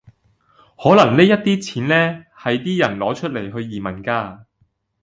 [0.81, 1.95] 可能呢一啲錢呢，
[2.35, 4.45] 係啲人攞出嚟去移民㗎